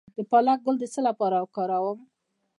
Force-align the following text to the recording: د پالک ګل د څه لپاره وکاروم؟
د 0.15 0.17
پالک 0.29 0.59
ګل 0.65 0.75
د 0.79 0.83
څه 0.93 1.01
لپاره 1.07 1.37
وکاروم؟ 1.39 1.99